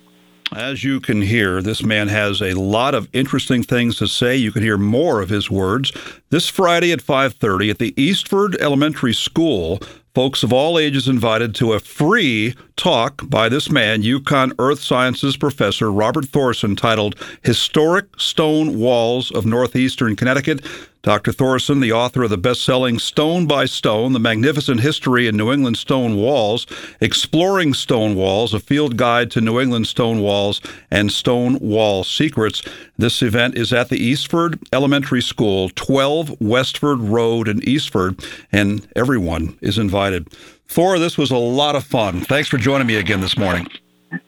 As 0.54 0.85
you 0.85 1.00
can 1.00 1.23
hear, 1.23 1.61
this 1.61 1.82
man 1.82 2.06
has 2.06 2.40
a 2.40 2.54
lot 2.54 2.94
of 2.94 3.08
interesting 3.12 3.64
things 3.64 3.96
to 3.96 4.06
say. 4.06 4.37
You 4.37 4.52
can 4.52 4.62
hear 4.62 4.78
more 4.78 5.20
of 5.20 5.28
his 5.28 5.50
words 5.50 5.92
this 6.30 6.49
Friday 6.49 6.92
at 6.92 7.02
5:30 7.02 7.68
at 7.68 7.78
the 7.78 8.00
Eastford 8.00 8.56
Elementary 8.61 9.12
School. 9.12 9.80
Folks 10.16 10.42
of 10.42 10.50
all 10.50 10.78
ages 10.78 11.08
invited 11.08 11.54
to 11.56 11.75
a 11.75 11.78
free 11.78 12.54
talk 12.76 13.28
by 13.28 13.50
this 13.50 13.70
man, 13.70 14.02
UConn 14.02 14.54
Earth 14.58 14.80
Sciences 14.80 15.37
professor 15.37 15.92
Robert 15.92 16.25
Thorson, 16.25 16.75
titled 16.75 17.16
Historic 17.42 18.06
Stone 18.18 18.78
Walls 18.78 19.30
of 19.30 19.44
Northeastern 19.44 20.16
Connecticut. 20.16 20.64
Dr. 21.06 21.30
Thorson, 21.30 21.78
the 21.78 21.92
author 21.92 22.25
of 22.25 22.30
the 22.30 22.36
best 22.36 22.64
selling 22.64 22.98
Stone 22.98 23.46
by 23.46 23.64
Stone 23.64 24.12
The 24.12 24.18
Magnificent 24.18 24.80
History 24.80 25.28
in 25.28 25.36
New 25.36 25.52
England 25.52 25.78
Stone 25.78 26.16
Walls, 26.16 26.66
Exploring 27.00 27.75
Stone 27.75 28.16
Walls, 28.16 28.52
a 28.52 28.58
field 28.58 28.96
guide 28.96 29.30
to 29.30 29.40
New 29.40 29.60
England 29.60 29.86
stone 29.86 30.18
walls 30.18 30.60
and 30.90 31.12
stone 31.12 31.60
wall 31.60 32.02
secrets. 32.02 32.60
This 32.98 33.22
event 33.22 33.56
is 33.56 33.72
at 33.72 33.88
the 33.88 34.04
Eastford 34.04 34.59
Elementary 34.72 35.22
School, 35.22 35.70
12 35.76 36.40
Westford 36.40 36.98
Road 36.98 37.46
in 37.46 37.62
Eastford, 37.62 38.20
and 38.50 38.85
everyone 38.96 39.57
is 39.61 39.78
invited. 39.78 40.28
Thor, 40.66 40.98
this 40.98 41.16
was 41.16 41.31
a 41.31 41.37
lot 41.37 41.76
of 41.76 41.85
fun. 41.85 42.22
Thanks 42.22 42.48
for 42.48 42.59
joining 42.59 42.88
me 42.88 42.96
again 42.96 43.20
this 43.20 43.38
morning. 43.38 43.68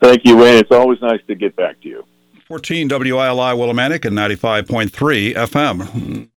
Thank 0.00 0.24
you, 0.24 0.36
Wayne. 0.36 0.58
It's 0.58 0.70
always 0.70 1.02
nice 1.02 1.22
to 1.26 1.34
get 1.34 1.56
back 1.56 1.80
to 1.80 1.88
you. 1.88 2.04
14 2.48 2.88
WILI 2.88 3.54
Willimantic 3.56 4.04
and 4.04 4.16
95.3 4.16 5.34
FM. 5.34 6.26